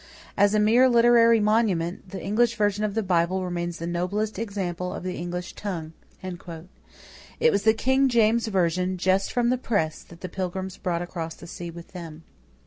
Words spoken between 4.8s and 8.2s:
of the English tongue." It was the King